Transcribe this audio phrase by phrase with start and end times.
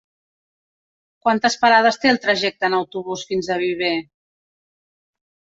[1.27, 3.95] Quantes parades té el trajecte en autobús fins a Viver?